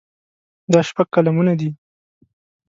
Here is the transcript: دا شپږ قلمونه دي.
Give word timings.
دا 0.71 0.79
شپږ 0.87 1.07
قلمونه 1.15 1.53
دي. 1.59 1.69